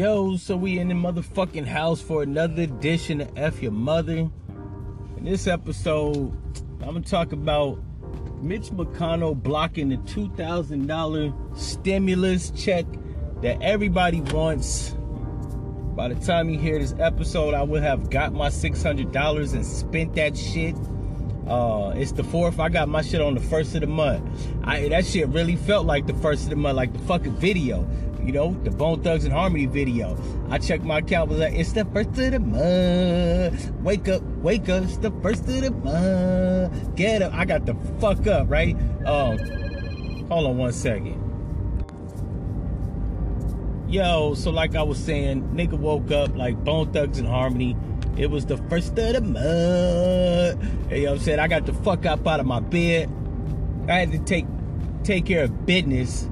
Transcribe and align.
Yo, 0.00 0.34
so 0.38 0.56
we 0.56 0.78
in 0.78 0.88
the 0.88 0.94
motherfucking 0.94 1.66
house 1.66 2.00
for 2.00 2.22
another 2.22 2.62
edition 2.62 3.20
of 3.20 3.30
F 3.36 3.60
Your 3.60 3.70
Mother. 3.70 4.30
In 5.18 5.24
this 5.24 5.46
episode, 5.46 6.32
I'm 6.80 6.94
gonna 6.94 7.02
talk 7.02 7.32
about 7.32 7.78
Mitch 8.40 8.70
McConnell 8.70 9.34
blocking 9.34 9.90
the 9.90 9.98
$2,000 9.98 11.34
stimulus 11.54 12.50
check 12.52 12.86
that 13.42 13.60
everybody 13.60 14.22
wants. 14.22 14.96
By 15.94 16.08
the 16.08 16.14
time 16.24 16.48
you 16.48 16.58
hear 16.58 16.78
this 16.78 16.94
episode, 16.98 17.52
I 17.52 17.62
will 17.62 17.82
have 17.82 18.08
got 18.08 18.32
my 18.32 18.48
$600 18.48 19.52
and 19.52 19.66
spent 19.66 20.14
that 20.14 20.34
shit. 20.34 20.76
Uh, 21.46 21.92
it's 21.96 22.12
the 22.12 22.22
fourth. 22.22 22.60
I 22.60 22.68
got 22.68 22.88
my 22.88 23.02
shit 23.02 23.20
on 23.20 23.34
the 23.34 23.40
first 23.40 23.74
of 23.74 23.80
the 23.80 23.86
month. 23.86 24.22
I 24.62 24.88
that 24.88 25.04
shit 25.04 25.28
really 25.28 25.56
felt 25.56 25.86
like 25.86 26.06
the 26.06 26.14
first 26.14 26.44
of 26.44 26.50
the 26.50 26.56
month, 26.56 26.76
like 26.76 26.92
the 26.92 26.98
fucking 27.00 27.36
video. 27.36 27.88
You 28.22 28.32
know, 28.32 28.52
the 28.64 28.70
Bone 28.70 29.02
Thugs 29.02 29.24
and 29.24 29.32
Harmony 29.32 29.66
video. 29.66 30.16
I 30.50 30.58
checked 30.58 30.84
my 30.84 30.98
account, 30.98 31.30
was 31.30 31.38
like, 31.38 31.54
it's 31.54 31.72
the 31.72 31.86
first 31.86 32.10
of 32.10 32.32
the 32.32 32.38
month. 32.38 33.72
Wake 33.80 34.08
up, 34.08 34.22
wake 34.42 34.68
up, 34.68 34.84
it's 34.84 34.98
the 34.98 35.10
first 35.22 35.48
of 35.48 35.60
the 35.60 35.70
month. 35.70 36.94
Get 36.96 37.22
up. 37.22 37.32
I 37.32 37.46
got 37.46 37.64
the 37.66 37.74
fuck 37.98 38.26
up, 38.26 38.50
right? 38.50 38.76
Um, 39.06 39.38
hold 40.28 40.46
on 40.46 40.58
one 40.58 40.72
second. 40.72 41.26
Yo, 43.88 44.34
so 44.34 44.50
like 44.50 44.76
I 44.76 44.82
was 44.82 45.02
saying, 45.02 45.42
nigga 45.54 45.72
woke 45.72 46.12
up 46.12 46.36
like 46.36 46.62
Bone 46.62 46.92
Thugs 46.92 47.18
and 47.18 47.26
Harmony. 47.26 47.76
It 48.20 48.30
was 48.30 48.44
the 48.44 48.58
first 48.68 48.98
of 48.98 49.14
the 49.14 49.22
month. 49.22 50.92
You 50.92 51.04
know 51.04 51.12
what 51.12 51.14
I'm 51.16 51.18
saying? 51.24 51.38
I 51.38 51.48
got 51.48 51.64
the 51.64 51.72
fuck 51.72 52.04
up 52.04 52.26
out 52.26 52.38
of 52.38 52.44
my 52.44 52.60
bed. 52.60 53.10
I 53.88 53.94
had 53.94 54.12
to 54.12 54.18
take 54.18 54.44
take 55.04 55.24
care 55.24 55.44
of 55.44 55.64
business. 55.64 56.28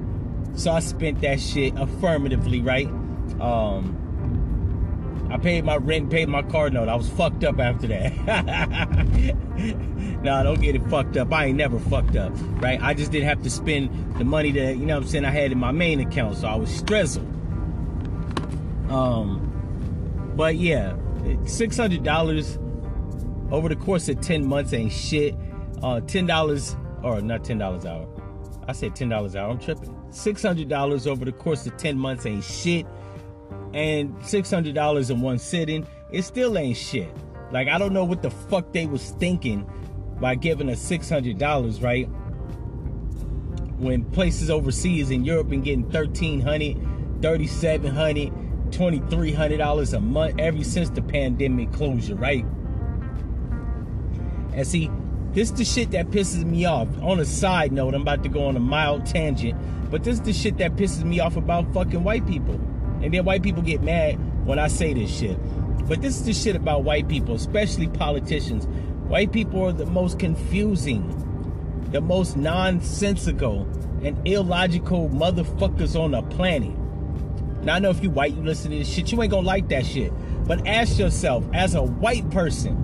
So 0.53 0.71
I 0.71 0.81
spent 0.81 1.21
that 1.21 1.39
shit 1.39 1.75
affirmatively, 1.79 2.61
right? 2.61 2.85
Um 3.41 3.95
I 5.31 5.39
paid 5.39 5.65
my 5.65 5.77
rent, 5.77 6.11
paid 6.11 6.29
my 6.29 6.43
car 6.43 6.69
note. 6.69 6.89
I 6.89 6.95
was 6.95 7.09
fucked 7.09 7.43
up 7.43 7.59
after 7.59 7.87
that. 7.87 8.15
nah, 10.21 10.43
don't 10.43 10.61
get 10.61 10.75
it 10.75 10.87
fucked 10.91 11.17
up. 11.17 11.33
I 11.33 11.45
ain't 11.45 11.57
never 11.57 11.79
fucked 11.79 12.15
up, 12.15 12.33
right? 12.61 12.79
I 12.83 12.93
just 12.93 13.11
didn't 13.11 13.29
have 13.29 13.41
to 13.41 13.49
spend 13.49 14.13
the 14.19 14.25
money 14.25 14.51
that, 14.51 14.77
you 14.77 14.85
know 14.85 14.93
what 14.93 15.05
I'm 15.05 15.09
saying, 15.09 15.25
I 15.25 15.31
had 15.31 15.51
in 15.51 15.57
my 15.57 15.71
main 15.71 15.99
account. 15.99 16.37
So 16.37 16.47
I 16.47 16.55
was 16.55 16.69
stressed. 16.69 17.17
Um, 18.89 19.47
but 20.35 20.55
yeah, 20.55 20.95
$600 21.19 23.51
over 23.51 23.69
the 23.69 23.75
course 23.75 24.09
of 24.09 24.21
10 24.21 24.45
months 24.45 24.73
ain't 24.73 24.91
shit. 24.91 25.35
Uh, 25.77 26.01
$10, 26.01 27.03
or 27.03 27.21
not 27.21 27.43
$10 27.43 27.85
hour. 27.85 28.07
I 28.67 28.73
said 28.73 28.93
$10 28.93 29.35
hour, 29.35 29.49
I'm 29.49 29.59
tripping. 29.59 29.95
$600 30.09 31.07
over 31.07 31.25
the 31.25 31.31
course 31.31 31.65
of 31.65 31.77
10 31.77 31.97
months 31.97 32.25
ain't 32.25 32.43
shit. 32.43 32.85
And 33.73 34.15
$600 34.17 35.09
in 35.09 35.21
one 35.21 35.39
sitting, 35.39 35.87
it 36.11 36.23
still 36.23 36.57
ain't 36.57 36.77
shit. 36.77 37.11
Like, 37.51 37.67
I 37.67 37.77
don't 37.77 37.93
know 37.93 38.03
what 38.03 38.21
the 38.21 38.29
fuck 38.29 38.73
they 38.73 38.85
was 38.85 39.11
thinking 39.11 39.69
by 40.19 40.35
giving 40.35 40.69
us 40.69 40.87
$600, 40.87 41.83
right? 41.83 42.05
When 43.79 44.03
places 44.05 44.49
overseas 44.49 45.09
in 45.09 45.23
Europe 45.23 45.49
been 45.49 45.61
getting 45.61 45.83
1300 45.83 47.21
3700 47.21 48.48
$2,300 48.71 49.93
a 49.93 49.99
month 49.99 50.35
ever 50.39 50.63
since 50.63 50.89
the 50.89 51.01
pandemic 51.01 51.71
closure, 51.71 52.15
right? 52.15 52.45
And 54.53 54.65
see, 54.65 54.89
this 55.33 55.51
is 55.51 55.57
the 55.57 55.65
shit 55.65 55.91
that 55.91 56.09
pisses 56.09 56.43
me 56.43 56.65
off. 56.65 56.87
On 57.01 57.19
a 57.19 57.25
side 57.25 57.71
note, 57.71 57.93
I'm 57.93 58.01
about 58.01 58.23
to 58.23 58.29
go 58.29 58.45
on 58.45 58.55
a 58.55 58.59
mild 58.59 59.05
tangent, 59.05 59.57
but 59.91 60.03
this 60.03 60.15
is 60.15 60.21
the 60.21 60.33
shit 60.33 60.57
that 60.57 60.75
pisses 60.75 61.03
me 61.03 61.19
off 61.19 61.35
about 61.35 61.71
fucking 61.73 62.03
white 62.03 62.25
people. 62.27 62.55
And 63.01 63.13
then 63.13 63.23
white 63.25 63.43
people 63.43 63.61
get 63.61 63.81
mad 63.81 64.19
when 64.45 64.59
I 64.59 64.67
say 64.67 64.93
this 64.93 65.15
shit. 65.15 65.37
But 65.87 66.01
this 66.01 66.17
is 66.17 66.25
the 66.25 66.33
shit 66.33 66.55
about 66.55 66.83
white 66.83 67.07
people, 67.07 67.35
especially 67.35 67.87
politicians. 67.87 68.65
White 69.07 69.31
people 69.31 69.65
are 69.65 69.71
the 69.71 69.85
most 69.85 70.19
confusing, 70.19 71.07
the 71.91 72.01
most 72.01 72.35
nonsensical, 72.35 73.61
and 74.03 74.19
illogical 74.27 75.09
motherfuckers 75.09 75.99
on 75.99 76.11
the 76.11 76.21
planet. 76.23 76.71
Now 77.63 77.75
I 77.75 77.79
know 77.79 77.89
if 77.89 78.01
you 78.01 78.09
white, 78.09 78.33
you 78.33 78.41
listen 78.41 78.71
to 78.71 78.77
this 78.77 78.89
shit, 78.91 79.11
you 79.11 79.21
ain't 79.21 79.31
gonna 79.31 79.45
like 79.45 79.69
that 79.69 79.85
shit. 79.85 80.11
But 80.47 80.65
ask 80.67 80.97
yourself, 80.97 81.45
as 81.53 81.75
a 81.75 81.83
white 81.83 82.29
person, 82.31 82.75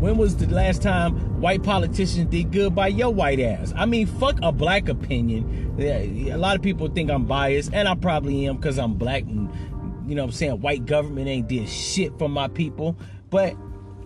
when 0.00 0.16
was 0.16 0.36
the 0.36 0.46
last 0.52 0.82
time 0.82 1.40
white 1.40 1.62
politicians 1.62 2.30
did 2.30 2.50
good 2.52 2.74
by 2.74 2.88
your 2.88 3.10
white 3.12 3.40
ass? 3.40 3.72
I 3.76 3.86
mean, 3.86 4.06
fuck 4.06 4.38
a 4.42 4.52
black 4.52 4.88
opinion. 4.88 5.74
A 5.80 6.36
lot 6.36 6.56
of 6.56 6.62
people 6.62 6.88
think 6.88 7.10
I'm 7.10 7.24
biased, 7.24 7.72
and 7.72 7.88
I 7.88 7.94
probably 7.94 8.46
am 8.46 8.56
because 8.56 8.78
I'm 8.78 8.94
black 8.94 9.22
and 9.22 9.48
you 10.06 10.14
know 10.14 10.22
what 10.22 10.28
I'm 10.28 10.32
saying 10.32 10.60
white 10.60 10.84
government 10.84 11.28
ain't 11.28 11.48
did 11.48 11.68
shit 11.68 12.18
for 12.18 12.28
my 12.28 12.48
people. 12.48 12.96
But 13.30 13.52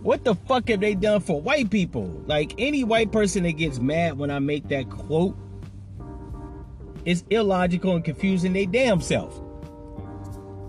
what 0.01 0.23
the 0.23 0.35
fuck 0.35 0.69
have 0.69 0.79
they 0.79 0.95
done 0.95 1.19
for 1.19 1.41
white 1.41 1.69
people? 1.69 2.23
Like 2.25 2.53
any 2.57 2.85
white 2.85 3.11
person 3.11 3.43
that 3.43 3.53
gets 3.53 3.79
mad 3.79 4.17
when 4.17 4.31
I 4.31 4.39
make 4.39 4.69
that 4.69 4.89
quote 4.89 5.35
it's 7.05 7.23
illogical 7.29 7.95
and 7.95 8.03
confusing 8.03 8.53
they 8.53 8.65
damn 8.65 9.01
self. 9.01 9.41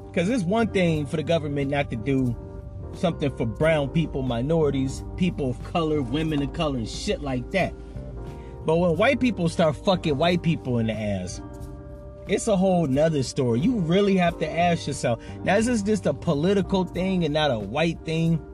Because 0.06 0.28
it's 0.28 0.42
one 0.42 0.68
thing 0.68 1.06
for 1.06 1.16
the 1.16 1.22
government 1.22 1.70
not 1.70 1.90
to 1.90 1.96
do 1.96 2.36
something 2.94 3.34
for 3.36 3.46
brown 3.46 3.88
people, 3.88 4.22
minorities, 4.22 5.04
people 5.16 5.50
of 5.50 5.62
color, 5.64 6.02
women 6.02 6.42
of 6.42 6.52
color, 6.52 6.78
and 6.78 6.88
shit 6.88 7.20
like 7.20 7.50
that. 7.52 7.72
But 8.66 8.76
when 8.76 8.96
white 8.96 9.20
people 9.20 9.48
start 9.48 9.76
fucking 9.76 10.16
white 10.16 10.42
people 10.42 10.78
in 10.78 10.86
the 10.88 10.92
ass, 10.92 11.40
it's 12.28 12.46
a 12.46 12.56
whole 12.56 12.86
nother 12.86 13.22
story. 13.22 13.60
You 13.60 13.78
really 13.80 14.16
have 14.16 14.38
to 14.38 14.48
ask 14.48 14.86
yourself 14.86 15.22
now, 15.42 15.56
is 15.56 15.66
this 15.66 15.82
just 15.82 16.06
a 16.06 16.14
political 16.14 16.84
thing 16.84 17.24
and 17.24 17.34
not 17.34 17.50
a 17.50 17.58
white 17.58 18.04
thing? 18.04 18.44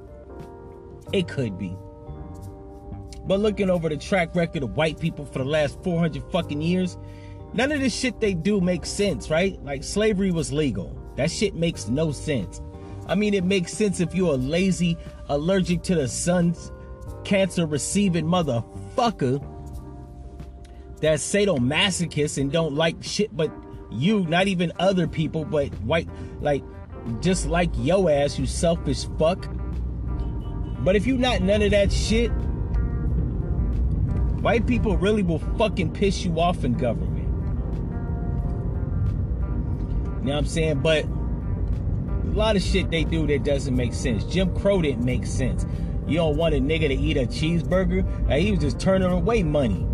It 1.12 1.28
could 1.28 1.58
be. 1.58 1.76
But 3.26 3.40
looking 3.40 3.70
over 3.70 3.88
the 3.88 3.96
track 3.96 4.34
record 4.36 4.62
of 4.62 4.76
white 4.76 5.00
people 5.00 5.26
for 5.26 5.40
the 5.40 5.44
last 5.44 5.82
400 5.82 6.22
fucking 6.30 6.62
years, 6.62 6.96
None 7.56 7.72
of 7.72 7.80
this 7.80 7.94
shit 7.98 8.20
they 8.20 8.34
do 8.34 8.60
makes 8.60 8.90
sense, 8.90 9.30
right? 9.30 9.62
Like 9.64 9.82
slavery 9.82 10.30
was 10.30 10.52
legal. 10.52 10.96
That 11.16 11.30
shit 11.30 11.54
makes 11.54 11.88
no 11.88 12.12
sense. 12.12 12.60
I 13.08 13.14
mean, 13.14 13.32
it 13.32 13.44
makes 13.44 13.72
sense 13.72 14.00
if 14.00 14.14
you're 14.14 14.34
a 14.34 14.36
lazy, 14.36 14.98
allergic 15.28 15.82
to 15.84 15.94
the 15.94 16.06
sun's 16.06 16.70
cancer 17.24 17.66
receiving 17.66 18.26
motherfucker 18.26 19.44
that's 21.00 21.22
sadomasochist 21.22 22.38
and 22.38 22.52
don't 22.52 22.74
like 22.74 22.96
shit 23.02 23.34
but 23.36 23.50
you, 23.90 24.24
not 24.26 24.48
even 24.48 24.72
other 24.78 25.06
people, 25.06 25.44
but 25.44 25.68
white, 25.80 26.08
like, 26.40 26.62
just 27.20 27.46
like 27.46 27.70
yo 27.76 28.08
ass, 28.08 28.38
you 28.38 28.46
selfish 28.46 29.06
fuck. 29.18 29.48
But 30.80 30.96
if 30.96 31.06
you 31.06 31.16
not 31.16 31.40
none 31.40 31.62
of 31.62 31.70
that 31.70 31.90
shit, 31.92 32.28
white 34.42 34.66
people 34.66 34.96
really 34.98 35.22
will 35.22 35.38
fucking 35.56 35.92
piss 35.92 36.24
you 36.24 36.38
off 36.38 36.64
in 36.64 36.74
government. 36.74 37.15
Know 40.26 40.32
what 40.32 40.38
I'm 40.38 40.46
saying? 40.46 40.80
But 40.80 41.04
a 41.04 42.34
lot 42.36 42.56
of 42.56 42.62
shit 42.62 42.90
they 42.90 43.04
do 43.04 43.26
that 43.28 43.44
doesn't 43.44 43.74
make 43.74 43.94
sense. 43.94 44.24
Jim 44.24 44.54
Crow 44.56 44.82
didn't 44.82 45.04
make 45.04 45.26
sense. 45.26 45.64
You 46.06 46.16
don't 46.18 46.36
want 46.36 46.54
a 46.54 46.58
nigga 46.58 46.88
to 46.88 46.94
eat 46.94 47.16
a 47.16 47.26
cheeseburger? 47.26 48.28
Like 48.28 48.42
he 48.42 48.50
was 48.50 48.60
just 48.60 48.78
turning 48.78 49.10
away 49.10 49.42
money. 49.42 49.86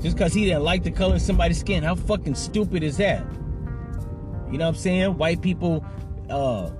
Just 0.00 0.16
because 0.16 0.34
he 0.34 0.44
didn't 0.46 0.64
like 0.64 0.82
the 0.82 0.90
color 0.90 1.14
of 1.14 1.22
somebody's 1.22 1.60
skin. 1.60 1.82
How 1.82 1.94
fucking 1.94 2.34
stupid 2.34 2.82
is 2.82 2.96
that? 2.98 3.24
You 4.50 4.58
know 4.58 4.66
what 4.66 4.74
I'm 4.74 4.80
saying? 4.80 5.16
White 5.16 5.40
people 5.40 5.84
uh, 6.28 6.70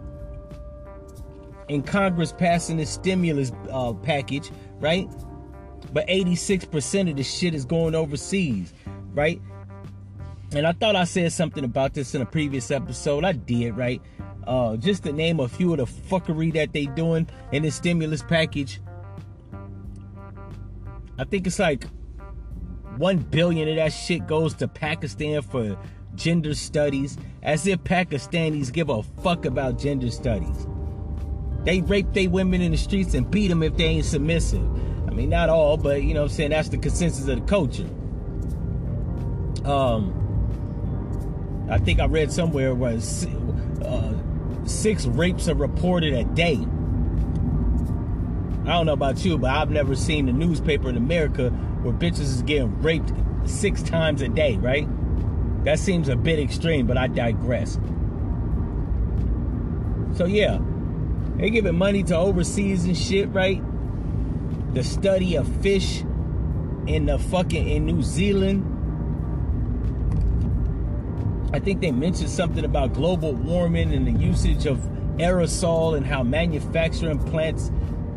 in 1.69 1.83
Congress 1.83 2.33
passing 2.33 2.77
the 2.77 2.87
stimulus 2.87 3.53
uh, 3.71 3.93
package, 3.93 4.51
right? 4.81 5.09
But 5.93 6.07
86% 6.09 7.11
of 7.11 7.17
the 7.17 7.23
shit 7.23 7.55
is 7.55 7.65
going 7.65 7.95
overseas, 7.95 8.73
right? 9.13 9.41
And 10.55 10.67
I 10.67 10.73
thought 10.73 10.95
I 10.95 11.05
said 11.05 11.33
something 11.33 11.65
about 11.65 11.95
this 11.95 12.15
in 12.15 12.23
a 12.23 12.27
previous 12.27 12.71
episode. 12.71 13.25
I 13.25 13.33
did, 13.33 13.77
right? 13.77 14.01
Uh, 14.47 14.77
just 14.77 15.03
to 15.03 15.13
name 15.13 15.41
a 15.41 15.49
few 15.49 15.73
of 15.73 15.79
the 15.79 15.87
fuckery 15.87 16.53
that 16.55 16.73
they 16.73 16.87
doing 16.87 17.29
in 17.51 17.65
the 17.65 17.71
stimulus 17.71 18.23
package. 18.23 18.81
I 21.19 21.25
think 21.25 21.47
it's 21.47 21.59
like 21.59 21.85
one 22.99 23.19
billion 23.19 23.69
of 23.69 23.77
that 23.77 23.89
shit 23.89 24.27
goes 24.29 24.55
to 24.55 24.69
Pakistan 24.69 25.43
for 25.43 25.77
gender 26.15 26.55
studies, 26.55 27.17
as 27.43 27.67
if 27.67 27.81
Pakistanis 27.81 28.73
give 28.73 28.91
a 28.91 29.03
fuck 29.03 29.47
about 29.47 29.79
gender 29.79 30.11
studies. 30.11 30.69
They 31.65 31.81
rape 31.81 32.13
they 32.13 32.29
women 32.29 32.61
in 32.61 32.71
the 32.73 32.79
streets 32.79 33.15
and 33.15 33.29
beat 33.29 33.49
them 33.49 33.63
if 33.65 33.77
they 33.77 33.85
ain't 33.85 34.05
submissive. 34.05 34.63
I 35.09 35.11
mean, 35.11 35.31
not 35.31 35.49
all, 35.49 35.77
but 35.77 36.03
you 36.03 36.15
know 36.15 36.23
what 36.23 36.31
I'm 36.31 36.37
saying? 36.37 36.51
That's 36.51 36.69
the 36.69 36.79
consensus 36.79 37.27
of 37.27 37.41
the 37.41 37.47
culture. 37.47 37.89
Um, 39.65 40.24
I 41.69 41.79
think 41.79 42.01
I 42.01 42.07
read 42.07 42.31
somewhere 42.33 42.75
was 42.75 43.27
uh, 43.85 44.15
six 44.67 45.07
rapes 45.07 45.49
are 45.49 45.55
reported 45.55 46.13
a 46.13 46.25
day. 46.25 46.59
I 48.65 48.73
don't 48.73 48.87
know 48.87 48.93
about 48.93 49.25
you, 49.25 49.37
but 49.39 49.51
I've 49.51 49.71
never 49.71 49.95
seen 49.95 50.29
a 50.29 50.33
newspaper 50.33 50.89
in 50.89 50.97
America 50.97 51.51
where 51.51 51.93
bitches 51.93 52.21
is 52.21 52.43
getting 52.43 52.81
raped 52.81 53.13
six 53.45 53.83
times 53.83 54.23
a 54.23 54.29
day, 54.29 54.57
right? 54.57 54.89
That 55.65 55.79
seems 55.79 56.09
a 56.09 56.17
bit 56.17 56.39
extreme, 56.39 56.87
but 56.87 56.97
I 56.97 57.09
digress. 57.09 57.79
So 60.15 60.27
yeah, 60.27 60.59
they 61.37 61.51
giving 61.51 61.77
money 61.77 62.03
to 62.05 62.17
overseas 62.17 62.85
and 62.85 62.97
shit, 62.97 63.29
right? 63.31 63.63
The 64.75 64.85
study 64.85 65.37
of 65.37 65.49
fish 65.63 66.03
in 66.87 67.07
the 67.07 67.19
fucking 67.19 67.69
in 67.69 67.87
New 67.87 68.03
Zealand. 68.03 68.71
I 71.55 71.61
think 71.61 71.81
they 71.81 71.93
mentioned 71.93 72.31
something 72.31 72.65
about 72.65 72.95
global 72.95 73.33
warming 73.33 73.95
and 73.95 74.09
the 74.09 74.21
usage 74.21 74.67
of 74.67 74.79
aerosol 75.19 75.97
and 75.97 76.05
how 76.05 76.25
manufacturing 76.25 77.21
plants 77.31 77.71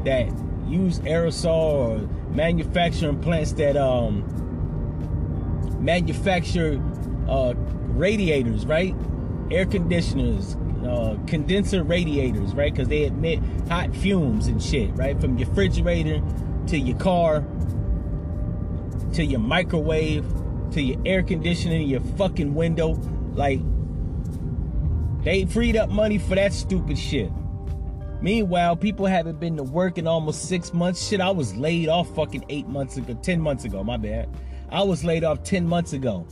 that 0.06 0.28
use 0.68 0.98
aerosol 1.02 1.46
or 1.46 1.98
manufacturing 2.34 3.22
plants 3.22 3.52
that 3.54 3.78
um 3.78 4.24
manufacture 5.80 6.82
uh 7.30 7.54
radiators, 7.90 8.66
right? 8.66 8.96
Air 9.52 9.68
conditioners, 9.68 10.56
uh, 10.84 11.16
condenser 11.28 11.84
radiators, 11.84 12.56
right? 12.56 12.74
Because 12.74 12.88
they 12.88 13.06
emit 13.06 13.40
hot 13.70 13.96
fumes 13.96 14.48
and 14.48 14.62
shit, 14.64 14.90
right? 14.96 15.22
From 15.22 15.38
your 15.38 15.48
refrigerator 15.48 16.24
to 16.70 16.80
your 16.80 16.98
car 16.98 17.46
to 19.14 19.24
your 19.24 19.40
microwave 19.40 20.26
to 20.72 20.82
your 20.82 21.00
air 21.06 21.24
conditioning, 21.24 21.88
your 21.88 22.02
fucking 22.02 22.54
window. 22.54 22.96
Like, 23.38 23.62
they 25.24 25.46
freed 25.46 25.78
up 25.78 25.90
money 25.90 26.18
for 26.18 26.34
that 26.36 26.54
stupid 26.54 26.98
shit. 26.98 27.32
Meanwhile, 28.20 28.78
people 28.78 29.06
haven't 29.06 29.40
been 29.40 29.56
to 29.58 29.64
work 29.64 30.00
in 30.00 30.08
almost 30.08 30.50
six 30.50 30.74
months. 30.74 31.08
Shit, 31.08 31.22
I 31.22 31.30
was 31.30 31.56
laid 31.56 31.88
off 31.88 32.14
fucking 32.16 32.46
eight 32.50 32.68
months 32.68 32.98
ago, 32.98 33.14
10 33.14 33.40
months 33.40 33.64
ago, 33.64 33.84
my 33.84 33.96
bad. 33.96 34.28
I 34.72 34.82
was 34.82 35.04
laid 35.04 35.24
off 35.24 35.44
10 35.44 35.68
months 35.68 35.94
ago. 35.94 36.26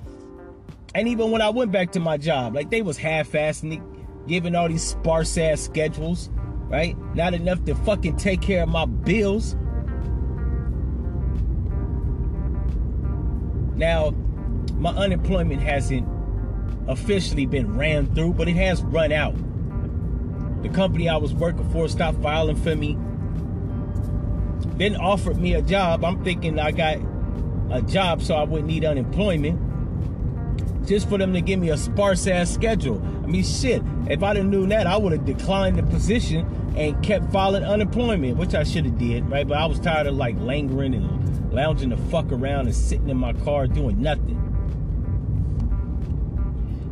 And 0.95 1.07
even 1.07 1.29
when 1.29 1.43
I 1.43 1.49
went 1.49 1.71
back 1.71 1.91
to 1.91 1.99
my 1.99 2.17
job, 2.17 2.55
like 2.55 2.71
they 2.71 2.81
was 2.81 2.97
half-assing 2.97 4.27
giving 4.27 4.55
all 4.55 4.67
these 4.67 4.83
sparse 4.83 5.37
ass 5.37 5.61
schedules, 5.61 6.31
right? 6.69 6.97
Not 7.13 7.35
enough 7.35 7.63
to 7.65 7.75
fucking 7.75 8.17
take 8.17 8.41
care 8.41 8.63
of 8.63 8.69
my 8.69 8.85
bills. 8.85 9.55
Now, 13.75 14.11
my 14.77 14.91
unemployment 14.91 15.61
hasn't 15.61 16.07
officially 16.87 17.45
been 17.45 17.77
ran 17.77 18.13
through, 18.13 18.33
but 18.33 18.47
it 18.47 18.55
has 18.55 18.83
run 18.83 19.11
out. 19.11 19.35
The 20.61 20.69
company 20.69 21.09
I 21.09 21.17
was 21.17 21.33
working 21.33 21.69
for 21.71 21.87
stopped 21.87 22.21
filing 22.21 22.55
for 22.55 22.75
me. 22.75 22.97
Then 24.77 24.95
offered 24.95 25.37
me 25.37 25.53
a 25.53 25.61
job. 25.61 26.03
I'm 26.03 26.23
thinking 26.23 26.59
I 26.59 26.71
got 26.71 26.97
a 27.71 27.81
job 27.81 28.21
so 28.21 28.35
I 28.35 28.43
wouldn't 28.43 28.67
need 28.67 28.83
unemployment. 28.83 29.61
Just 30.87 31.09
for 31.09 31.17
them 31.17 31.33
to 31.33 31.41
give 31.41 31.59
me 31.59 31.69
a 31.69 31.77
sparse 31.77 32.27
ass 32.27 32.53
schedule. 32.53 33.01
I 33.23 33.27
mean, 33.27 33.43
shit. 33.43 33.81
If 34.07 34.21
I'd 34.21 34.37
have 34.37 34.45
known 34.45 34.69
that, 34.69 34.85
I 34.85 34.97
would 34.97 35.13
have 35.13 35.25
declined 35.25 35.77
the 35.77 35.83
position 35.83 36.45
and 36.77 37.01
kept 37.03 37.31
filing 37.31 37.63
unemployment, 37.63 38.37
which 38.37 38.53
I 38.53 38.63
should 38.63 38.85
have 38.85 38.97
did, 38.97 39.29
right? 39.29 39.47
But 39.47 39.57
I 39.57 39.65
was 39.65 39.79
tired 39.79 40.07
of 40.07 40.15
like 40.15 40.37
lingering 40.39 40.93
and 40.93 41.53
lounging 41.53 41.89
the 41.89 41.97
fuck 41.97 42.31
around 42.31 42.67
and 42.67 42.75
sitting 42.75 43.09
in 43.09 43.17
my 43.17 43.33
car 43.33 43.65
doing 43.65 44.01
nothing. 44.01 44.44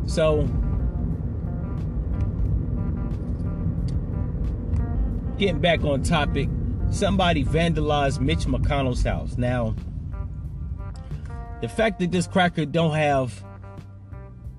So 0.06 0.48
getting 5.38 5.60
back 5.60 5.82
on 5.84 6.02
topic, 6.02 6.48
somebody 6.90 7.44
vandalized 7.44 8.20
Mitch 8.20 8.40
McConnell's 8.40 9.02
house. 9.02 9.36
Now, 9.36 9.74
the 11.60 11.68
fact 11.68 11.98
that 12.00 12.12
this 12.12 12.26
cracker 12.26 12.64
don't 12.64 12.94
have 12.94 13.44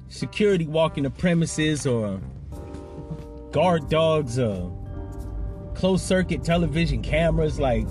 security 0.07 0.67
walking 0.67 1.03
the 1.03 1.09
premises 1.09 1.85
or 1.85 2.19
guard 3.51 3.89
dogs 3.89 4.37
or 4.39 4.71
closed 5.75 6.05
circuit 6.05 6.43
television 6.43 7.01
cameras 7.01 7.59
like 7.59 7.87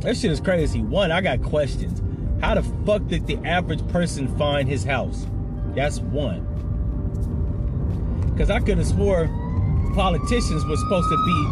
that 0.00 0.16
shit 0.16 0.30
is 0.30 0.40
crazy. 0.40 0.80
One 0.80 1.12
i 1.12 1.20
got 1.20 1.42
questions. 1.42 2.00
How 2.42 2.54
the 2.54 2.62
fuck 2.86 3.06
did 3.08 3.26
the 3.26 3.36
average 3.46 3.86
person 3.88 4.28
find 4.38 4.66
his 4.66 4.82
house 4.82 5.26
that's 5.74 6.00
one 6.00 6.46
because 8.30 8.50
i 8.50 8.58
could 8.58 8.78
have 8.78 8.86
swore 8.86 9.28
politicians 9.94 10.64
were 10.66 10.76
supposed 10.76 11.08
to 11.08 11.16
be 11.26 11.46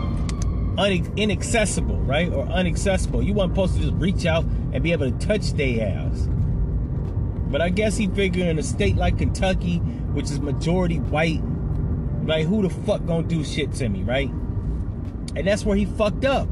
un- 0.79 1.13
inaccessible 1.17 1.99
right 2.01 2.33
or 2.33 2.45
unaccessible 2.47 3.25
you 3.25 3.35
weren't 3.35 3.53
supposed 3.53 3.75
to 3.75 3.81
just 3.81 3.95
reach 3.95 4.27
out 4.27 4.45
and 4.73 4.83
be 4.83 4.93
able 4.93 5.11
to 5.11 5.27
touch 5.27 5.53
their 5.53 5.89
ass 5.89 6.29
but 7.51 7.63
I 7.63 7.71
guess 7.71 7.97
he 7.97 8.09
figured 8.09 8.47
in 8.47 8.59
a 8.59 8.63
state 8.63 8.97
like 8.97 9.19
Kentucky, 9.19 9.79
which 9.79 10.27
is 10.27 10.39
majority 10.39 10.99
white, 10.99 11.41
like 12.25 12.47
who 12.47 12.63
the 12.63 12.71
fuck 12.71 13.05
gonna 13.07 13.27
do 13.27 13.43
shit 13.43 13.73
to 13.75 13.89
me, 13.89 14.03
right? 14.03 14.31
And 15.35 15.47
that's 15.47 15.65
where 15.65 15.77
he 15.77 15.87
fucked 15.87 16.25
up. 16.27 16.49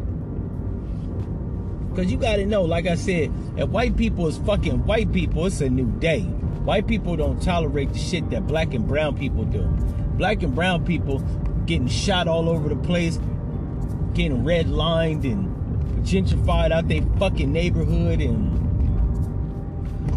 Cause 1.97 2.13
you 2.13 2.19
gotta 2.19 2.45
know, 2.45 2.63
like 2.63 2.87
I 2.87 2.95
said, 2.95 3.33
if 3.57 3.71
white 3.71 3.97
people 3.97 4.27
is 4.27 4.37
fucking 4.37 4.85
white 4.85 5.11
people, 5.13 5.47
it's 5.47 5.63
a 5.63 5.71
new 5.71 5.91
day. 5.99 6.21
White 6.21 6.87
people 6.87 7.17
don't 7.17 7.41
tolerate 7.41 7.95
the 7.95 7.99
shit 7.99 8.29
that 8.29 8.47
black 8.47 8.75
and 8.75 8.87
brown 8.87 9.17
people 9.17 9.45
do. 9.45 9.63
Black 10.19 10.43
and 10.43 10.55
brown 10.55 10.85
people 10.85 11.21
getting 11.65 11.89
shot 11.89 12.29
all 12.29 12.51
over 12.51 12.69
the 12.69 12.77
place, 12.77 13.19
getting 14.13 14.45
redlined 14.45 15.25
and 15.25 16.05
gentrified 16.07 16.71
out 16.71 16.87
their 16.87 17.01
fucking 17.19 17.51
neighborhood 17.51 18.21
and 18.21 18.53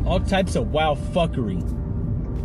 all 0.05 0.19
types 0.19 0.55
of 0.55 0.73
wild 0.73 0.97
fuckery. 1.13 1.61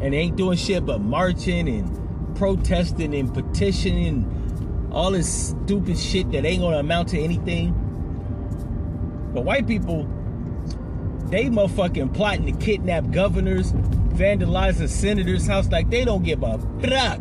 And 0.01 0.13
they 0.13 0.19
ain't 0.19 0.37
doing 0.37 0.57
shit 0.57 0.87
but 0.87 1.01
marching 1.01 1.69
and 1.69 2.37
protesting 2.37 3.13
and 3.13 3.35
petitioning 3.35 4.91
all 4.93 5.11
this 5.11 5.49
stupid 5.49 5.99
shit 5.99 6.31
that 6.31 6.45
ain't 6.45 6.61
gonna 6.61 6.79
amount 6.79 7.09
to 7.09 7.19
anything. 7.19 7.81
But 9.35 9.45
white 9.45 9.67
people, 9.67 10.05
they 11.25 11.47
motherfucking 11.47 12.15
plotting 12.15 12.47
to 12.47 12.53
kidnap 12.65 13.11
governors, 13.11 13.73
vandalizing 13.73 14.89
senators' 14.89 15.49
house 15.49 15.69
like 15.71 15.91
they 15.91 16.05
don't 16.05 16.23
give 16.23 16.45
a 16.45 16.59
fuck. 16.81 17.21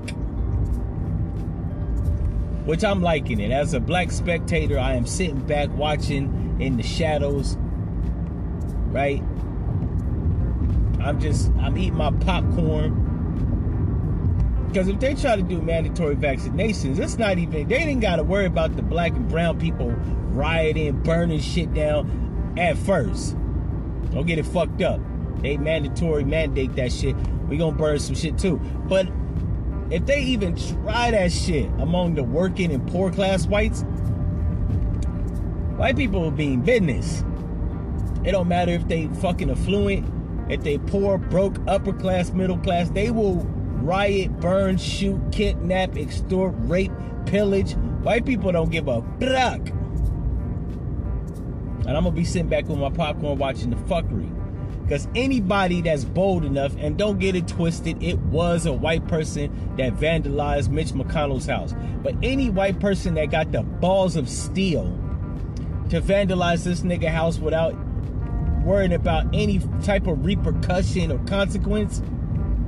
Which 2.68 2.84
I'm 2.84 3.02
liking 3.02 3.40
it. 3.40 3.50
As 3.52 3.74
a 3.74 3.80
black 3.80 4.12
spectator, 4.12 4.78
I 4.78 4.94
am 4.94 5.08
sitting 5.08 5.40
back 5.40 5.76
watching 5.76 6.56
in 6.62 6.78
the 6.78 6.84
shadows, 6.84 7.58
right? 8.92 9.24
I'm 11.02 11.20
just 11.20 11.52
I'm 11.60 11.76
eating 11.78 11.96
my 11.96 12.12
popcorn. 12.12 13.00
Because 14.68 14.88
if 14.88 15.00
they 15.00 15.16
try 15.16 15.36
to 15.36 15.42
do 15.42 15.62
mandatory 15.62 16.16
vaccinations, 16.16 17.00
it's 17.00 17.18
not 17.18 17.40
even 17.40 17.68
they 17.68 17.80
didn't 17.80 18.02
gotta 18.02 18.24
worry 18.24 18.46
about 18.46 18.76
the 18.76 18.84
black 18.84 19.14
and 19.14 19.28
brown 19.28 19.60
people 19.60 19.94
rioting, 20.34 21.02
burning 21.04 21.40
shit 21.40 21.74
down 21.74 22.54
at 22.58 22.78
first. 22.78 23.36
Don't 24.12 24.26
get 24.26 24.38
it 24.38 24.46
fucked 24.46 24.82
up. 24.82 25.00
They 25.42 25.58
mandatory 25.58 26.24
mandate 26.24 26.76
that 26.76 26.92
shit. 26.92 27.16
We 27.48 27.58
gonna 27.58 27.76
burn 27.76 28.00
some 28.00 28.16
shit 28.16 28.38
too. 28.38 28.58
But 28.88 29.08
if 29.90 30.06
they 30.06 30.22
even 30.22 30.56
try 30.56 31.12
that 31.12 31.32
shit 31.32 31.70
among 31.80 32.16
the 32.16 32.24
working 32.24 32.72
and 32.72 32.88
poor 32.88 33.12
class 33.12 33.46
whites, 33.48 33.82
white 35.78 35.96
people 35.96 36.22
will 36.22 36.32
be 36.32 36.54
in 36.54 36.62
business. 36.62 37.24
It 38.24 38.32
don't 38.32 38.48
matter 38.48 38.72
if 38.72 38.88
they 38.88 39.08
fucking 39.08 39.50
affluent 39.50 40.08
if 40.50 40.62
they 40.62 40.78
poor, 40.78 41.18
broke, 41.18 41.58
upper 41.68 41.94
class, 41.94 42.32
middle 42.32 42.58
class, 42.58 42.90
they 42.90 43.12
will 43.12 43.46
riot, 43.82 44.40
burn, 44.40 44.78
shoot, 44.78 45.20
kidnap, 45.32 45.98
extort, 45.98 46.54
rape, 46.58 46.92
pillage. 47.26 47.74
White 48.04 48.26
people 48.26 48.52
don't 48.52 48.70
give 48.70 48.88
a 48.88 49.02
fuck. 49.20 49.62
And 51.86 51.98
I'm 51.98 52.04
gonna 52.04 52.12
be 52.12 52.26
sitting 52.26 52.48
back 52.48 52.68
with 52.68 52.80
my 52.80 52.90
popcorn 52.90 53.38
watching 53.38 53.70
the 53.70 53.76
fuckery. 53.76 54.30
Because 54.84 55.08
anybody 55.16 55.82
that's 55.82 56.04
bold 56.04 56.44
enough, 56.44 56.76
and 56.78 56.98
don't 56.98 57.18
get 57.18 57.36
it 57.36 57.48
twisted, 57.48 58.02
it 58.04 58.20
was 58.20 58.66
a 58.66 58.74
white 58.74 59.08
person 59.08 59.76
that 59.78 59.96
vandalized 59.96 60.70
Mitch 60.70 60.90
McConnell's 60.90 61.46
house. 61.46 61.74
But 62.04 62.16
any 62.22 62.50
white 62.50 62.80
person 62.80 63.14
that 63.16 63.32
got 63.32 63.52
the 63.52 63.64
balls 63.64 64.18
of 64.18 64.28
steel 64.28 64.86
to 65.90 66.02
vandalize 66.02 66.64
this 66.64 66.82
nigga 66.82 67.08
house 67.08 67.40
without 67.40 67.76
worrying 68.64 68.94
about 68.94 69.26
any 69.34 69.60
type 69.84 70.08
of 70.08 70.26
repercussion 70.26 71.12
or 71.12 71.20
consequence, 71.20 72.02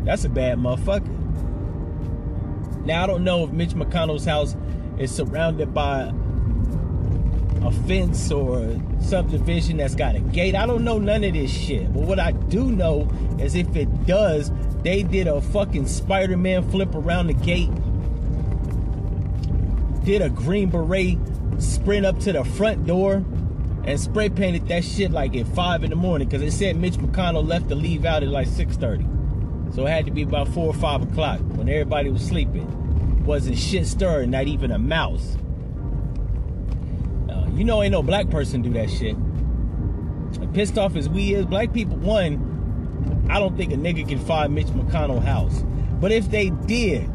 that's 0.03 0.24
a 0.24 0.29
bad 0.29 0.57
motherfucker. 0.57 1.12
Now, 2.86 3.03
I 3.03 3.07
don't 3.07 3.24
know 3.24 3.43
if 3.43 3.51
Mitch 3.51 3.72
McConnell's 3.72 4.25
house 4.25 4.55
is 4.98 5.13
surrounded 5.13 5.74
by 5.74 6.13
a 7.65 7.72
fence 7.88 8.31
or 8.31 8.79
subdivision 9.01 9.77
that's 9.77 9.95
got 9.95 10.15
a 10.15 10.19
gate. 10.19 10.55
I 10.55 10.67
don't 10.67 10.84
know 10.84 11.00
none 11.00 11.24
of 11.24 11.34
this 11.34 11.51
shit. 11.51 11.91
But 11.93 12.03
what 12.03 12.19
I 12.19 12.31
do 12.31 12.72
know 12.72 13.10
is 13.39 13.55
if 13.55 13.75
it 13.75 14.05
does, 14.05 14.51
they 14.84 15.01
did 15.01 15.27
a 15.27 15.41
fucking 15.41 15.88
Spider 15.88 16.38
Man 16.38 16.69
flip 16.69 16.93
around 16.93 17.27
the 17.27 17.34
gate, 17.34 17.72
did 20.03 20.22
a 20.22 20.29
Green 20.29 20.69
Beret 20.69 21.17
sprint 21.57 22.05
up 22.05 22.19
to 22.19 22.34
the 22.34 22.43
front 22.43 22.86
door 22.86 23.24
and 23.86 24.00
spray 24.00 24.29
painted 24.29 24.67
that 24.67 24.84
shit 24.84 25.12
like 25.12 25.36
at 25.36 25.48
five 25.50 25.84
in 25.84 25.89
the 25.89 25.95
morning 25.95 26.27
because 26.27 26.41
it 26.41 26.51
said 26.51 26.75
Mitch 26.75 26.95
McConnell 26.95 27.48
left 27.48 27.69
to 27.69 27.75
leave 27.75 28.05
out 28.05 28.22
at 28.24 28.29
like 28.29 28.48
6:30. 28.48 29.74
So 29.74 29.86
it 29.86 29.89
had 29.89 30.05
to 30.05 30.12
be 30.12 30.22
about 30.22 30.48
four 30.50 30.67
or 30.67 30.74
five 30.74 31.01
o'clock 31.01 31.39
when 31.55 31.67
everybody 31.67 32.10
was 32.10 32.24
sleeping. 32.24 32.72
wasn't 33.25 33.57
shit 33.57 33.88
stirring, 33.88 34.29
not 34.29 34.45
even 34.45 34.69
a 34.69 34.77
mouse. 34.77 35.36
You 37.55 37.63
know, 37.63 37.81
ain't 37.81 37.93
no 37.93 38.03
black 38.03 38.29
person 38.29 38.62
do 38.62 38.74
that 38.74 38.89
shit. 38.89 39.15
Pissed 40.53 40.77
off 40.77 40.95
as 40.95 41.07
we 41.07 41.33
is, 41.33 41.45
black 41.45 41.74
people, 41.74 41.95
one, 41.97 43.25
I 43.29 43.39
don't 43.39 43.55
think 43.55 43.71
a 43.71 43.77
nigga 43.77 44.07
can 44.07 44.19
find 44.19 44.53
Mitch 44.53 44.67
McConnell 44.67 45.24
house. 45.24 45.63
But 46.01 46.12
if 46.12 46.29
they 46.29 46.50
did, 46.50 47.09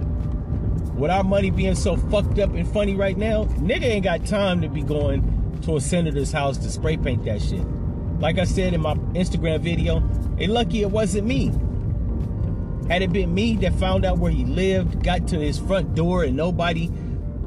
with 0.99 1.11
our 1.11 1.25
money 1.25 1.51
being 1.51 1.75
so 1.75 1.97
fucked 1.97 2.39
up 2.39 2.55
and 2.55 2.71
funny 2.73 2.95
right 2.95 3.17
now, 3.17 3.45
nigga 3.45 3.85
ain't 3.85 4.05
got 4.05 4.27
time 4.27 4.61
to 4.63 4.69
be 4.69 4.83
going 4.83 5.61
to 5.63 5.77
a 5.77 5.81
senator's 5.81 6.33
house 6.33 6.57
to 6.59 6.71
spray 6.71 6.97
paint 6.97 7.25
that 7.25 7.43
shit. 7.43 7.65
Like 8.19 8.39
I 8.39 8.45
said 8.45 8.75
in 8.75 8.81
my 8.81 8.95
Instagram 9.15 9.61
video, 9.61 10.01
they 10.37 10.47
lucky 10.47 10.83
it 10.83 10.91
wasn't 10.91 11.27
me. 11.27 11.53
Had 12.89 13.03
it 13.03 13.13
been 13.13 13.33
me 13.33 13.57
that 13.57 13.75
found 13.75 14.05
out 14.05 14.19
where 14.19 14.33
he 14.33 14.45
lived, 14.45 15.05
got 15.05 15.29
to 15.29 15.39
his 15.39 15.59
front 15.59 15.95
door, 15.95 16.25
and 16.25 16.37
nobody 16.37 16.91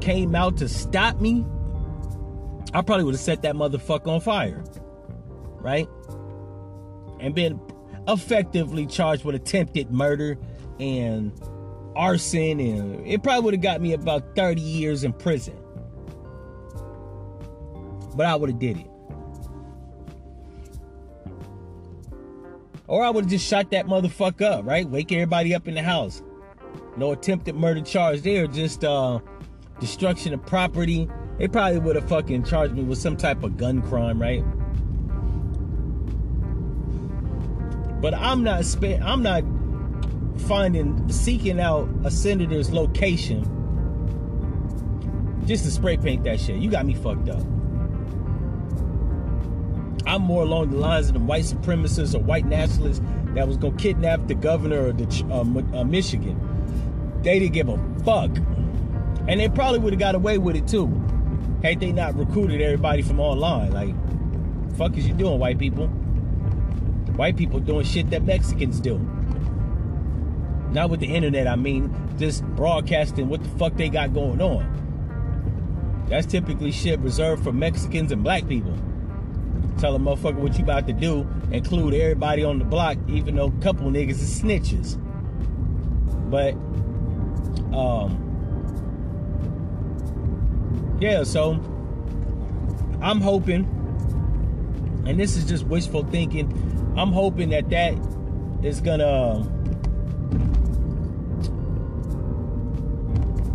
came 0.00 0.34
out 0.34 0.56
to 0.58 0.68
stop 0.68 1.20
me, 1.20 1.44
I 2.74 2.82
probably 2.82 3.04
would 3.04 3.14
have 3.14 3.20
set 3.20 3.42
that 3.42 3.54
motherfucker 3.54 4.08
on 4.08 4.20
fire. 4.20 4.64
Right? 5.60 5.88
And 7.20 7.34
been 7.34 7.60
effectively 8.08 8.86
charged 8.86 9.24
with 9.24 9.36
attempted 9.36 9.90
murder 9.90 10.36
and 10.80 11.32
arson, 11.96 12.60
and 12.60 13.06
it 13.06 13.22
probably 13.22 13.44
would 13.44 13.54
have 13.54 13.62
got 13.62 13.80
me 13.80 13.92
about 13.92 14.34
30 14.34 14.60
years 14.60 15.04
in 15.04 15.12
prison. 15.12 15.56
But 18.16 18.26
I 18.26 18.34
would 18.34 18.50
have 18.50 18.58
did 18.58 18.78
it. 18.78 18.90
Or 22.86 23.02
I 23.02 23.10
would 23.10 23.24
have 23.24 23.30
just 23.30 23.46
shot 23.46 23.70
that 23.70 23.86
motherfucker 23.86 24.42
up, 24.42 24.66
right? 24.66 24.88
Wake 24.88 25.10
everybody 25.12 25.54
up 25.54 25.66
in 25.66 25.74
the 25.74 25.82
house. 25.82 26.22
No 26.96 27.12
attempted 27.12 27.54
murder 27.54 27.80
charge 27.80 28.22
there, 28.22 28.46
just 28.46 28.84
uh 28.84 29.20
destruction 29.80 30.34
of 30.34 30.44
property. 30.44 31.08
They 31.38 31.48
probably 31.48 31.78
would 31.80 31.96
have 31.96 32.08
fucking 32.08 32.44
charged 32.44 32.74
me 32.74 32.82
with 32.82 32.98
some 32.98 33.16
type 33.16 33.42
of 33.42 33.56
gun 33.56 33.82
crime, 33.82 34.20
right? 34.20 34.44
But 38.00 38.14
I'm 38.14 38.44
not 38.44 38.64
spe- 38.64 39.00
I'm 39.02 39.22
not 39.22 39.42
finding 40.46 41.10
seeking 41.10 41.58
out 41.58 41.88
a 42.04 42.10
senator's 42.10 42.70
location 42.70 43.50
just 45.46 45.64
to 45.64 45.70
spray 45.70 45.96
paint 45.96 46.24
that 46.24 46.40
shit. 46.40 46.56
You 46.56 46.70
got 46.70 46.86
me 46.86 46.94
fucked 46.94 47.28
up. 47.28 47.42
I'm 50.06 50.22
more 50.22 50.42
along 50.42 50.70
the 50.70 50.76
lines 50.76 51.08
of 51.08 51.14
the 51.14 51.20
white 51.20 51.44
supremacists 51.44 52.14
or 52.14 52.18
white 52.18 52.46
nationalists 52.46 53.00
that 53.28 53.48
was 53.48 53.56
gonna 53.56 53.76
kidnap 53.76 54.26
the 54.28 54.34
governor 54.34 54.88
of 54.88 54.98
the, 54.98 55.24
uh, 55.30 55.80
uh, 55.80 55.84
Michigan. 55.84 56.38
They 57.22 57.38
didn't 57.38 57.54
give 57.54 57.68
a 57.68 57.78
fuck, 58.04 58.30
and 59.26 59.40
they 59.40 59.48
probably 59.48 59.78
would 59.80 59.94
have 59.94 60.00
got 60.00 60.14
away 60.14 60.38
with 60.38 60.56
it 60.56 60.68
too, 60.68 60.88
had 61.64 61.80
they 61.80 61.90
not 61.92 62.14
recruited 62.14 62.60
everybody 62.60 63.02
from 63.02 63.18
online. 63.18 63.72
Like, 63.72 64.76
fuck 64.76 64.96
is 64.98 65.08
you 65.08 65.14
doing, 65.14 65.38
white 65.38 65.58
people? 65.58 65.86
White 67.16 67.36
people 67.36 67.58
doing 67.58 67.86
shit 67.86 68.10
that 68.10 68.22
Mexicans 68.22 68.80
do. 68.80 68.98
Not 70.70 70.90
with 70.90 71.00
the 71.00 71.06
internet, 71.06 71.48
I 71.48 71.56
mean, 71.56 71.94
just 72.18 72.44
broadcasting 72.56 73.28
what 73.28 73.42
the 73.42 73.48
fuck 73.58 73.76
they 73.76 73.88
got 73.88 74.12
going 74.12 74.42
on. 74.42 76.04
That's 76.08 76.26
typically 76.26 76.70
shit 76.70 77.00
reserved 77.00 77.42
for 77.42 77.52
Mexicans 77.52 78.12
and 78.12 78.22
black 78.22 78.46
people 78.46 78.76
tell 79.78 79.96
a 79.96 79.98
motherfucker 79.98 80.36
what 80.36 80.56
you 80.56 80.64
about 80.64 80.86
to 80.86 80.92
do, 80.92 81.26
include 81.50 81.94
everybody 81.94 82.44
on 82.44 82.58
the 82.58 82.64
block, 82.64 82.96
even 83.08 83.36
though 83.36 83.46
a 83.46 83.62
couple 83.62 83.90
niggas 83.90 84.10
is 84.10 84.40
snitches. 84.40 85.00
But, 86.30 86.54
um, 87.76 88.23
yeah, 91.00 91.24
so 91.24 91.52
I'm 93.02 93.20
hoping, 93.20 93.64
and 95.06 95.18
this 95.18 95.36
is 95.36 95.44
just 95.44 95.64
wishful 95.66 96.04
thinking, 96.04 96.50
I'm 96.96 97.12
hoping 97.12 97.50
that 97.50 97.68
that 97.70 97.94
is 98.62 98.80
gonna, 98.80 99.40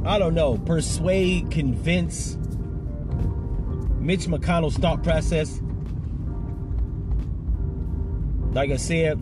I 0.05 0.19
don't 0.19 0.33
know, 0.33 0.57
persuade, 0.57 1.49
convince 1.49 2.35
Mitch 3.99 4.27
McConnell's 4.27 4.77
thought 4.77 5.03
process. 5.03 5.61
Like 8.51 8.71
I 8.71 8.77
said, 8.77 9.19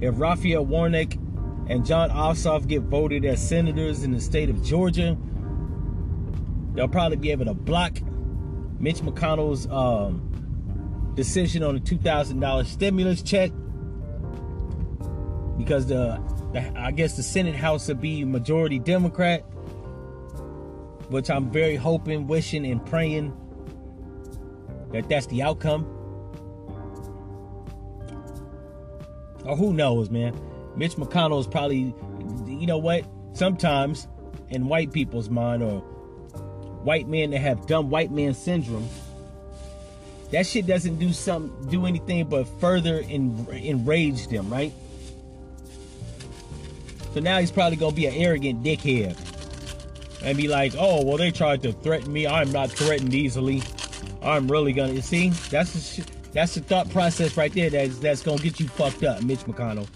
if 0.00 0.18
Raphael 0.18 0.64
Warnock 0.64 1.14
and 1.66 1.84
Jon 1.84 2.10
Ossoff 2.10 2.66
get 2.66 2.82
voted 2.82 3.24
as 3.24 3.46
senators 3.46 4.02
in 4.02 4.12
the 4.12 4.20
state 4.20 4.48
of 4.48 4.62
Georgia, 4.64 5.16
they'll 6.74 6.88
probably 6.88 7.16
be 7.16 7.30
able 7.30 7.44
to 7.46 7.54
block 7.54 8.00
Mitch 8.78 8.98
McConnell's 8.98 9.66
um, 9.68 11.12
decision 11.14 11.62
on 11.62 11.74
the 11.74 11.80
$2,000 11.80 12.66
stimulus 12.66 13.22
check 13.22 13.50
because 15.58 15.86
the, 15.86 16.20
the, 16.52 16.78
I 16.78 16.90
guess 16.90 17.16
the 17.16 17.22
Senate 17.22 17.54
House 17.54 17.88
will 17.88 17.96
be 17.96 18.24
majority 18.24 18.78
Democrat, 18.78 19.40
which 21.10 21.30
I'm 21.30 21.50
very 21.50 21.76
hoping, 21.76 22.26
wishing, 22.26 22.64
and 22.64 22.84
praying 22.84 23.36
that 24.92 25.08
that's 25.08 25.26
the 25.26 25.42
outcome. 25.42 25.96
or 29.44 29.56
who 29.56 29.72
knows, 29.72 30.10
man. 30.10 30.38
Mitch 30.76 30.96
McConnell 30.96 31.40
is 31.40 31.46
probably, 31.46 31.94
you 32.46 32.66
know 32.66 32.78
what? 32.78 33.04
Sometimes 33.32 34.06
in 34.48 34.68
white 34.68 34.92
people's 34.92 35.28
mind 35.28 35.62
or 35.62 35.82
white 36.84 37.08
men 37.08 37.30
that 37.30 37.38
have 37.38 37.66
dumb 37.66 37.90
white 37.90 38.10
man 38.10 38.34
syndrome, 38.34 38.88
that 40.30 40.46
shit 40.46 40.66
doesn't 40.66 40.98
do 40.98 41.12
some 41.12 41.66
do 41.70 41.86
anything 41.86 42.24
but 42.26 42.46
further 42.60 43.02
en, 43.08 43.46
enrage 43.50 44.28
them, 44.28 44.48
right? 44.50 44.72
So 47.14 47.20
now 47.20 47.38
he's 47.40 47.50
probably 47.50 47.76
gonna 47.76 47.96
be 47.96 48.06
an 48.06 48.14
arrogant 48.14 48.62
dickhead 48.62 49.16
and 50.22 50.36
be 50.36 50.46
like, 50.46 50.74
"Oh, 50.78 51.04
well, 51.04 51.16
they 51.16 51.30
tried 51.30 51.62
to 51.64 51.72
threaten 51.72 52.12
me. 52.12 52.26
I'm 52.26 52.52
not 52.52 52.70
threatened 52.70 53.14
easily. 53.14 53.62
I'm 54.22 54.50
really 54.50 54.72
gonna 54.72 55.02
see." 55.02 55.30
That's 55.50 55.72
the 55.72 55.80
shit. 55.80 56.06
That's 56.32 56.54
the 56.54 56.60
thought 56.60 56.88
process 56.90 57.36
right 57.36 57.52
there 57.52 57.70
that's, 57.70 57.98
that's 57.98 58.22
to 58.22 58.36
get 58.36 58.60
you 58.60 58.68
fucked 58.68 59.02
up, 59.02 59.22
Mitch 59.22 59.40
McConnell. 59.40 59.88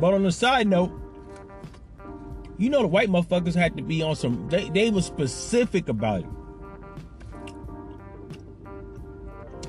But 0.00 0.14
on 0.14 0.22
the 0.22 0.32
side 0.32 0.66
note, 0.66 0.90
you 2.58 2.70
know 2.70 2.82
the 2.82 2.88
white 2.88 3.08
motherfuckers 3.08 3.54
had 3.54 3.76
to 3.76 3.82
be 3.82 4.02
on 4.02 4.16
some 4.16 4.48
they, 4.48 4.68
they 4.70 4.90
were 4.90 5.02
specific 5.02 5.88
about 5.88 6.20
it. 6.20 6.26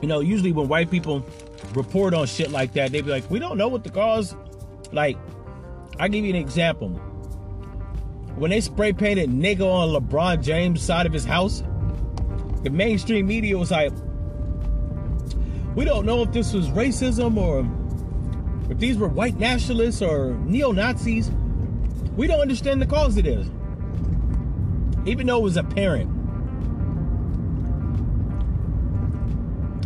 You 0.01 0.07
know, 0.07 0.19
usually 0.19 0.51
when 0.51 0.67
white 0.67 0.89
people 0.89 1.25
report 1.73 2.13
on 2.13 2.25
shit 2.25 2.49
like 2.49 2.73
that, 2.73 2.91
they 2.91 3.01
be 3.01 3.11
like, 3.11 3.29
we 3.29 3.39
don't 3.39 3.57
know 3.57 3.67
what 3.67 3.83
the 3.83 3.89
cause 3.89 4.35
like 4.93 5.17
i 5.99 6.07
give 6.09 6.25
you 6.25 6.31
an 6.31 6.35
example 6.35 6.99
when 8.35 8.49
they 8.49 8.61
spray 8.61 8.93
painted 8.93 9.29
nigga 9.29 9.61
on 9.61 9.89
LeBron 9.89 10.41
James' 10.41 10.81
side 10.81 11.05
of 11.05 11.13
his 11.13 11.25
house, 11.25 11.63
the 12.63 12.69
mainstream 12.69 13.27
media 13.27 13.57
was 13.57 13.71
like, 13.71 13.91
we 15.75 15.85
don't 15.85 16.05
know 16.05 16.23
if 16.23 16.31
this 16.31 16.53
was 16.53 16.67
racism 16.69 17.37
or 17.37 17.63
if 18.71 18.79
these 18.79 18.97
were 18.97 19.09
white 19.09 19.37
nationalists 19.37 20.01
or 20.01 20.33
neo 20.45 20.71
Nazis. 20.71 21.29
We 22.15 22.25
don't 22.25 22.39
understand 22.39 22.81
the 22.81 22.85
cause 22.85 23.17
of 23.17 23.25
this. 23.25 23.47
Even 25.05 25.27
though 25.27 25.39
it 25.39 25.43
was 25.43 25.57
apparent. 25.57 26.09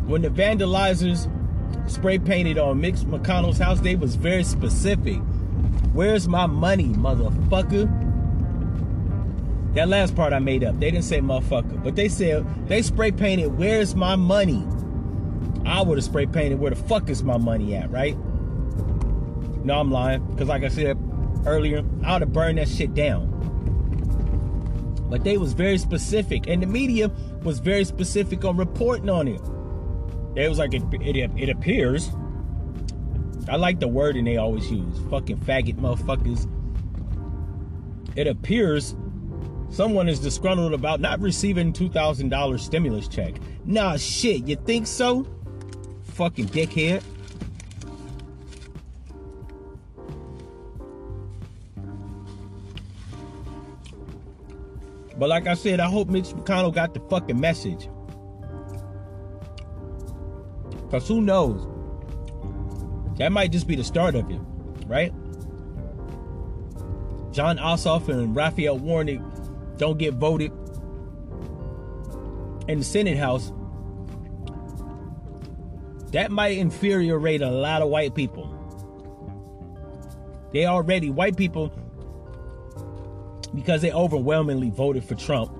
When 0.08 0.22
the 0.22 0.30
vandalizers 0.30 1.32
spray 1.90 2.20
painted 2.20 2.60
on 2.60 2.80
Mitch 2.80 2.98
McConnell's 2.98 3.58
house, 3.58 3.80
they 3.80 3.96
was 3.96 4.16
very 4.16 4.44
specific. 4.44 5.18
Where's 5.94 6.28
my 6.28 6.46
money, 6.46 6.90
motherfucker? 6.90 8.04
That 9.74 9.90
last 9.90 10.16
part 10.16 10.32
I 10.32 10.40
made 10.40 10.64
up. 10.64 10.80
They 10.80 10.92
didn't 10.92 11.06
say 11.06 11.22
motherfucker, 11.22 11.84
but 11.84 11.96
they 11.96 12.08
said 12.08 12.46
they 12.68 12.84
spray 12.84 13.12
painted, 13.12 13.58
where's 13.58 13.96
my 13.96 14.16
money? 14.16 14.64
I 15.66 15.82
would 15.82 15.98
have 15.98 16.06
spray 16.06 16.28
painted, 16.28 16.60
where 16.60 16.70
the 16.70 16.76
fuck 16.76 17.10
is 17.10 17.24
my 17.24 17.38
money 17.38 17.74
at, 17.76 17.90
right? 17.90 18.16
No, 19.66 19.80
I'm 19.80 19.92
lying. 19.92 20.26
Because 20.28 20.48
like 20.48 20.64
I 20.64 20.70
said 20.70 20.98
earlier, 21.46 21.84
I 22.04 22.14
would 22.14 22.22
have 22.22 22.34
burned 22.34 22.58
that 22.58 22.70
shit 22.70 22.94
down. 22.94 23.32
But 25.10 25.24
they 25.24 25.38
was 25.38 25.54
very 25.54 25.78
specific. 25.78 26.48
And 26.48 26.62
the 26.62 26.68
media 26.68 27.10
was 27.44 27.60
very 27.60 27.84
specific 27.84 28.46
on 28.46 28.58
reporting 28.58 29.10
on 29.10 29.28
it. 29.28 29.42
It 30.36 30.50
was 30.50 30.58
like, 30.58 30.74
it, 30.74 30.84
it, 30.94 31.32
it 31.38 31.50
appears. 31.50 32.12
I 33.48 33.58
like 33.58 33.80
the 33.80 33.88
wording 33.88 34.26
they 34.26 34.38
always 34.38 34.72
use. 34.72 35.00
Fucking 35.10 35.38
faggot 35.40 35.76
motherfuckers. 35.76 36.50
It 38.16 38.28
appears 38.28 38.96
Someone 39.72 40.08
is 40.08 40.20
disgruntled 40.20 40.74
about 40.74 41.02
not 41.02 41.20
receiving 41.20 41.74
$2,000 41.74 42.60
stimulus 42.60 43.08
check. 43.08 43.34
Nah, 43.66 43.98
shit, 43.98 44.48
you 44.48 44.56
think 44.56 44.88
so? 44.88 45.26
fucking 46.16 46.48
dickhead. 46.48 47.04
But 55.18 55.30
like 55.30 55.48
I 55.48 55.54
said, 55.54 55.80
I 55.80 55.90
hope 55.90 56.10
Mitch 56.10 56.30
McConnell 56.30 56.74
got 56.74 56.94
the 56.94 57.00
fucking 57.10 57.40
message. 57.40 57.90
Because 60.84 61.08
who 61.08 61.22
knows? 61.22 61.68
That 63.18 63.32
might 63.32 63.52
just 63.52 63.68
be 63.68 63.76
the 63.76 63.84
start 63.84 64.16
of 64.16 64.30
it, 64.30 64.40
right? 64.88 65.14
Jon 67.32 67.58
Ossoff 67.58 68.10
and 68.10 68.36
Raphael 68.36 68.78
Warnock 68.78 69.22
don't 69.78 69.98
get 69.98 70.14
voted 70.16 70.52
in 72.68 72.80
the 72.80 72.84
Senate 72.84 73.18
House. 73.18 73.52
That 76.12 76.32
might 76.32 76.58
infuriate 76.58 77.42
a 77.42 77.50
lot 77.50 77.82
of 77.82 77.90
white 77.90 78.16
people. 78.16 78.52
They 80.54 80.66
already, 80.66 81.10
white 81.10 81.36
people, 81.36 81.74
because 83.56 83.82
they 83.82 83.92
overwhelmingly 83.92 84.70
voted 84.70 85.04
for 85.04 85.16
Trump, 85.16 85.52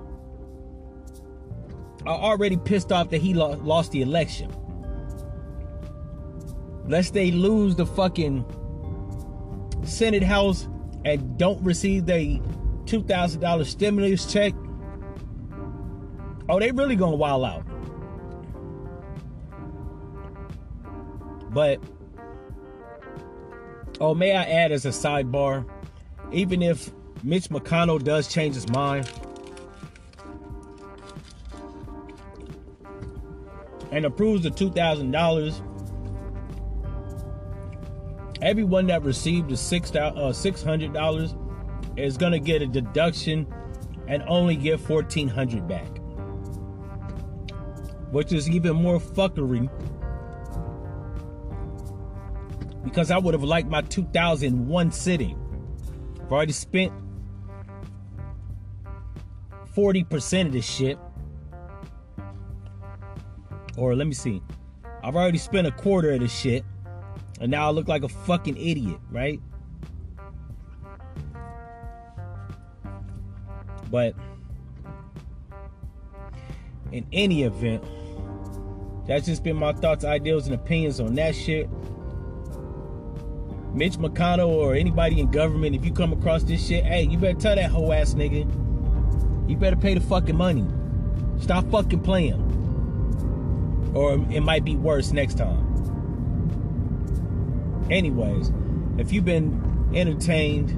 are 2.04 2.18
already 2.18 2.56
pissed 2.56 2.92
off 2.92 3.10
that 3.10 3.20
he 3.20 3.34
lost 3.34 3.90
the 3.90 4.02
election. 4.02 4.54
Lest 6.86 7.14
they 7.14 7.32
lose 7.32 7.74
the 7.74 7.86
fucking 7.86 8.44
Senate 9.82 10.22
House 10.22 10.68
and 11.04 11.36
don't 11.36 11.60
receive 11.64 12.06
the 12.06 12.40
$2,000 12.84 13.66
stimulus 13.66 14.32
check. 14.32 14.54
Oh, 16.48 16.60
they 16.60 16.70
really 16.70 16.94
gonna 16.94 17.16
wild 17.16 17.44
out. 17.44 17.64
But, 21.52 21.80
oh, 24.00 24.14
may 24.14 24.36
I 24.36 24.44
add 24.44 24.70
as 24.70 24.86
a 24.86 24.90
sidebar, 24.90 25.68
even 26.30 26.62
if 26.62 26.92
Mitch 27.22 27.48
McConnell 27.48 28.02
does 28.02 28.28
change 28.28 28.54
his 28.54 28.68
mind 28.68 29.10
and 33.90 34.04
approves 34.04 34.42
the 34.42 34.50
$2,000 34.50 35.62
everyone 38.42 38.86
that 38.86 39.02
received 39.02 39.50
the 39.50 39.56
six 39.56 39.94
uh, 39.94 40.32
six 40.32 40.62
hundred 40.62 40.92
dollars 40.92 41.34
is 41.96 42.16
gonna 42.16 42.38
get 42.38 42.62
a 42.62 42.66
deduction 42.66 43.46
and 44.08 44.22
only 44.28 44.56
get 44.56 44.78
fourteen 44.80 45.28
hundred 45.28 45.66
back, 45.66 45.88
which 48.12 48.32
is 48.32 48.48
even 48.48 48.76
more 48.76 48.98
fuckery. 49.00 49.68
Because 52.84 53.10
I 53.10 53.18
would 53.18 53.34
have 53.34 53.42
liked 53.42 53.68
my 53.68 53.82
2001 53.82 54.92
sitting. 54.92 55.36
I've 56.22 56.32
already 56.32 56.52
spent 56.52 56.92
40% 59.76 60.46
of 60.46 60.52
this 60.52 60.64
shit. 60.64 60.98
Or 63.76 63.94
let 63.94 64.06
me 64.06 64.14
see. 64.14 64.42
I've 65.04 65.14
already 65.14 65.38
spent 65.38 65.66
a 65.66 65.70
quarter 65.70 66.12
of 66.12 66.20
this 66.20 66.34
shit. 66.34 66.64
And 67.40 67.50
now 67.50 67.66
I 67.66 67.70
look 67.70 67.86
like 67.86 68.02
a 68.02 68.08
fucking 68.08 68.56
idiot, 68.56 68.98
right? 69.10 69.38
But 73.90 74.14
in 76.92 77.06
any 77.12 77.42
event, 77.42 77.84
that's 79.06 79.26
just 79.26 79.44
been 79.44 79.56
my 79.56 79.74
thoughts, 79.74 80.04
ideals, 80.04 80.46
and 80.46 80.54
opinions 80.54 80.98
on 80.98 81.14
that 81.16 81.34
shit. 81.34 81.68
Mitch 83.74 83.98
McConnell 83.98 84.48
or 84.48 84.74
anybody 84.74 85.20
in 85.20 85.30
government, 85.30 85.76
if 85.76 85.84
you 85.84 85.92
come 85.92 86.14
across 86.14 86.42
this 86.42 86.66
shit, 86.66 86.84
hey, 86.84 87.02
you 87.02 87.18
better 87.18 87.38
tell 87.38 87.54
that 87.54 87.70
hoe 87.70 87.92
ass 87.92 88.14
nigga. 88.14 88.65
You 89.48 89.56
better 89.56 89.76
pay 89.76 89.94
the 89.94 90.00
fucking 90.00 90.36
money. 90.36 90.66
Stop 91.40 91.70
fucking 91.70 92.00
playing. 92.00 92.42
Or 93.94 94.14
it 94.30 94.42
might 94.42 94.64
be 94.64 94.76
worse 94.76 95.12
next 95.12 95.38
time. 95.38 95.64
Anyways, 97.90 98.52
if 98.98 99.12
you've 99.12 99.24
been 99.24 99.90
entertained, 99.94 100.70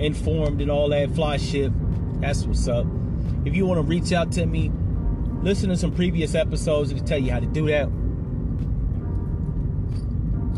informed, 0.00 0.60
and 0.60 0.70
all 0.70 0.88
that 0.90 1.10
fly 1.10 1.36
shit, 1.36 1.72
that's 2.20 2.44
what's 2.44 2.68
up. 2.68 2.86
If 3.44 3.56
you 3.56 3.66
want 3.66 3.78
to 3.78 3.82
reach 3.82 4.12
out 4.12 4.30
to 4.32 4.46
me, 4.46 4.70
listen 5.42 5.70
to 5.70 5.76
some 5.76 5.92
previous 5.92 6.36
episodes 6.36 6.94
to 6.94 7.00
tell 7.02 7.18
you 7.18 7.32
how 7.32 7.40
to 7.40 7.46
do 7.46 7.66
that. 7.66 7.88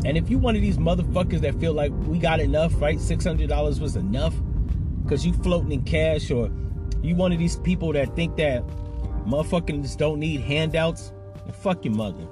And 0.05 0.17
if 0.17 0.29
you 0.29 0.37
one 0.37 0.55
of 0.55 0.61
these 0.61 0.77
motherfuckers 0.77 1.41
that 1.41 1.59
feel 1.59 1.73
like 1.73 1.91
we 2.05 2.19
got 2.19 2.39
enough, 2.39 2.79
right? 2.79 2.99
$600 2.99 3.79
was 3.81 3.95
enough 3.95 4.35
because 5.03 5.25
you 5.25 5.33
floating 5.33 5.71
in 5.71 5.81
cash, 5.83 6.29
or 6.29 6.51
you 7.05 7.15
one 7.15 7.31
of 7.31 7.39
these 7.39 7.57
people 7.57 7.93
that 7.93 8.15
think 8.15 8.35
that 8.37 8.63
motherfuckers 9.27 9.95
don't 9.97 10.19
need 10.19 10.41
handouts, 10.41 11.11
fuck 11.61 11.85
your 11.85 11.93
mother. 11.93 12.27